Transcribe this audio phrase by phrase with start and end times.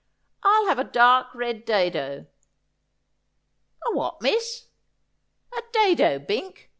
[0.41, 2.25] I'll have a dark red dado.''
[3.85, 4.65] A what, miss
[5.55, 6.69] ?''A dado, Bink.